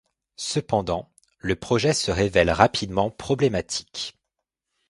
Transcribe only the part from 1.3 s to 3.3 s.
le projet se révèle rapidement